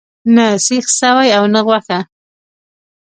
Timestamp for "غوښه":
1.67-1.99